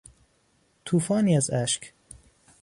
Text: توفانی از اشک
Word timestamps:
توفانی 0.85 1.37
از 1.37 1.51
اشک 1.51 1.93